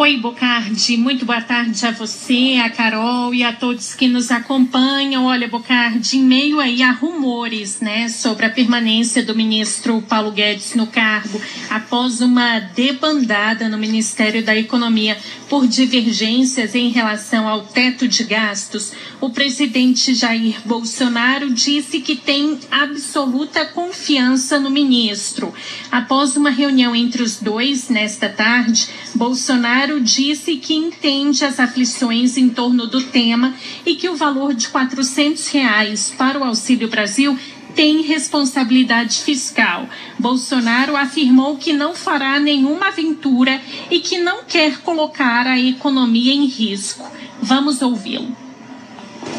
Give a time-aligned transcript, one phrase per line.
[0.00, 5.24] Oi, Bocardi, muito boa tarde a você, a Carol e a todos que nos acompanham.
[5.24, 10.76] Olha, Bocardi, em meio aí a rumores, né, sobre a permanência do ministro Paulo Guedes
[10.76, 15.18] no cargo após uma debandada no Ministério da Economia
[15.48, 22.58] por divergências em relação ao teto de gastos, o presidente Jair Bolsonaro disse que tem
[22.70, 25.52] absoluta confiança no ministro.
[25.90, 32.48] Após uma reunião entre os dois nesta tarde, Bolsonaro disse que entende as aflições em
[32.48, 33.54] torno do tema
[33.86, 37.36] e que o valor de 400 reais para o Auxílio Brasil
[37.74, 39.86] tem responsabilidade fiscal.
[40.18, 46.46] Bolsonaro afirmou que não fará nenhuma aventura e que não quer colocar a economia em
[46.46, 47.08] risco.
[47.40, 48.36] Vamos ouvi-lo.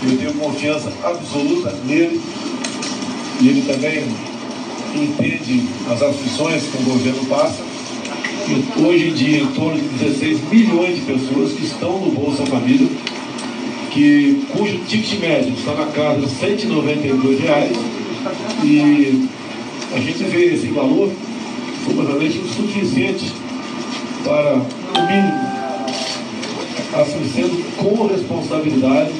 [0.01, 2.21] Eu tenho confiança absoluta nele
[3.41, 4.05] e ele também
[4.95, 7.68] entende as aflições que o governo passa.
[8.51, 12.87] Hoje em dia, em torno de 16 milhões de pessoas que estão no Bolsa Família,
[13.91, 17.77] que, cujo ticket médio está na casa de 192 reais,
[18.63, 19.29] e
[19.93, 21.11] a gente vê esse valor
[21.85, 23.31] como realmente insuficiente
[24.23, 25.39] para o mínimo,
[26.95, 29.11] assim sendo com responsabilidade,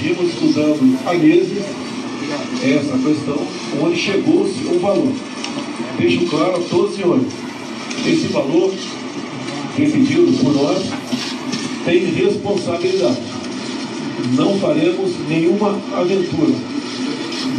[0.00, 1.64] vimos estudando há meses
[2.62, 3.38] essa questão,
[3.82, 5.12] onde chegou-se o valor.
[5.98, 7.26] Deixo claro a todos os senhores,
[8.06, 8.74] esse valor
[9.76, 10.82] decidido por nós
[11.84, 13.20] tem responsabilidade.
[14.36, 16.72] Não faremos nenhuma aventura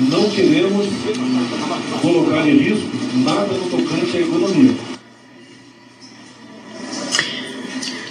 [0.10, 0.88] não queremos
[2.02, 2.90] colocar em risco
[3.24, 4.76] nada no tocante à economia.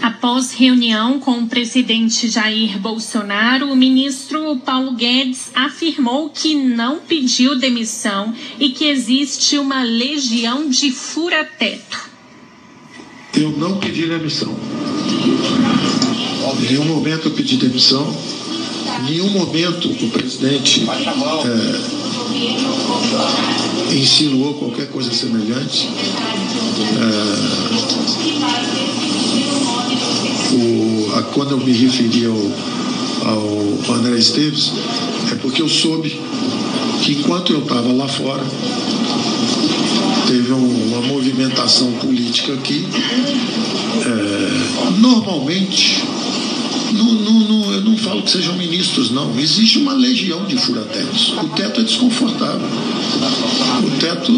[0.00, 7.58] Após reunião com o presidente Jair Bolsonaro, o ministro Paulo Guedes afirmou que não pediu
[7.58, 12.11] demissão e que existe uma legião de fura-teto.
[13.34, 14.54] Eu não pedi demissão.
[16.60, 18.14] Em nenhum momento eu pedi demissão
[19.02, 20.86] em nenhum momento o presidente
[23.90, 25.88] é, insinuou qualquer coisa semelhante.
[26.98, 27.12] É,
[30.54, 32.36] o, a, quando eu me referi ao,
[33.28, 34.72] ao André Esteves,
[35.32, 36.20] é porque eu soube
[37.02, 38.44] que enquanto eu estava lá fora,
[40.32, 42.86] teve um, uma movimentação política aqui.
[44.00, 46.02] É, normalmente
[46.94, 49.38] não, não, não, eu não falo que sejam ministros, não.
[49.38, 51.34] Existe uma legião de furatetos.
[51.34, 52.66] O teto é desconfortável.
[53.86, 54.32] O teto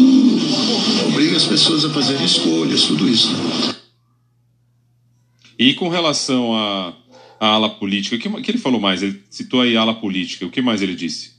[1.07, 3.31] obriga as pessoas a fazerem escolhas, tudo isso.
[3.31, 3.75] Né?
[5.57, 6.93] E com relação à,
[7.39, 9.01] à ala política, o que, que ele falou mais?
[9.01, 10.45] Ele citou aí a ala política.
[10.45, 11.34] O que mais ele disse?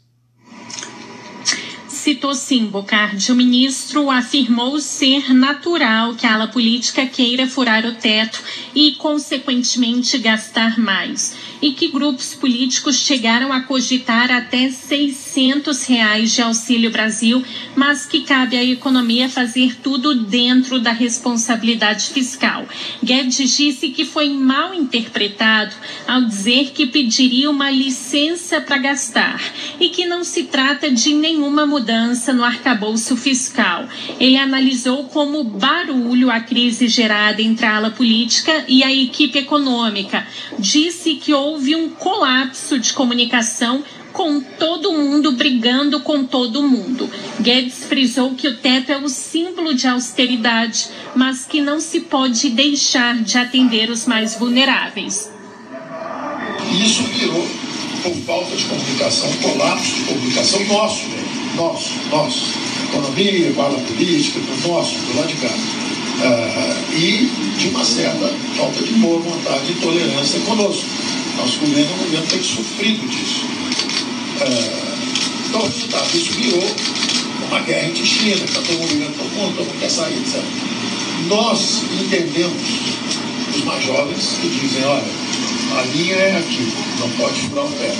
[2.06, 3.32] Citou sim, Bocardi.
[3.32, 8.40] O ministro afirmou ser natural que a ala política queira furar o teto
[8.72, 11.34] e, consequentemente, gastar mais.
[11.62, 17.42] E que grupos políticos chegaram a cogitar até 600 reais de Auxílio Brasil,
[17.74, 22.66] mas que cabe à economia fazer tudo dentro da responsabilidade fiscal.
[23.02, 25.74] Guedes disse que foi mal interpretado
[26.06, 29.40] ao dizer que pediria uma licença para gastar
[29.80, 33.88] e que não se trata de nenhuma mudança no arcabouço fiscal.
[34.20, 40.26] Ele analisou como barulho a crise gerada entre a ala política e a equipe econômica.
[40.58, 47.08] Disse que houve um colapso de comunicação com todo mundo brigando com todo mundo.
[47.38, 52.48] Guedes frisou que o teto é o símbolo de austeridade, mas que não se pode
[52.48, 55.30] deixar de atender os mais vulneráveis.
[56.82, 57.46] Isso virou,
[58.02, 61.24] por falta de comunicação, colapso de comunicação nosso, né?
[61.54, 62.46] nosso, nosso.
[62.88, 65.52] Economia, bala política, nosso, do lado de cá.
[66.16, 70.86] Uh, e de uma certa falta de boa vontade e tolerância conosco.
[71.36, 73.44] Nosso governo é um governo tem sofrido disso.
[74.40, 76.76] Uh, então, o resultado disso virou
[77.48, 80.42] uma guerra intestina, está todo mundo brigando todo mundo, todo mundo quer sair, etc.
[81.28, 82.62] Nós entendemos
[83.54, 85.04] os mais jovens que dizem, olha,
[85.78, 87.94] a linha é aqui, não pode furar o pé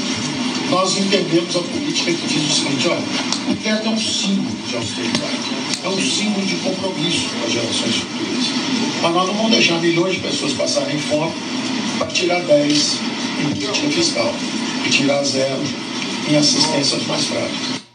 [0.71, 3.03] nós entendemos a política que diz o seguinte, olha,
[3.49, 5.38] o teto é um símbolo de austeridade,
[5.85, 8.44] é um símbolo de compromisso com as gerações futuras.
[9.03, 11.33] Mas nós não vamos deixar milhões de pessoas passarem fome
[11.99, 13.00] para tirar 10
[13.47, 14.35] em política fiscal
[14.85, 15.63] e tirar zero
[16.29, 17.86] em assistência aos mais fracos.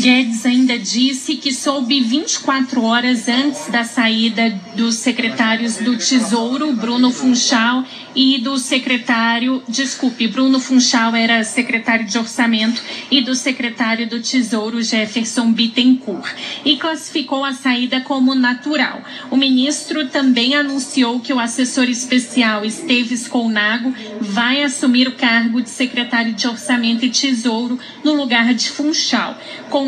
[0.00, 7.10] Guedes ainda disse que soube 24 horas antes da saída dos secretários do Tesouro, Bruno
[7.10, 14.20] Funchal, e do secretário, desculpe, Bruno Funchal era secretário de Orçamento e do secretário do
[14.20, 19.02] Tesouro, Jefferson Bittencourt, e classificou a saída como natural.
[19.30, 25.70] O ministro também anunciou que o assessor especial Esteves Colnago vai assumir o cargo de
[25.70, 29.38] secretário de Orçamento e Tesouro no lugar de Funchal.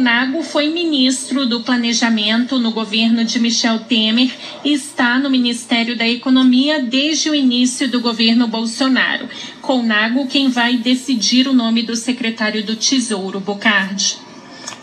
[0.03, 4.33] Colnago foi ministro do Planejamento no governo de Michel Temer
[4.65, 9.29] e está no Ministério da Economia desde o início do governo Bolsonaro.
[9.61, 14.19] Colnago quem vai decidir o nome do secretário do Tesouro, Bocardi.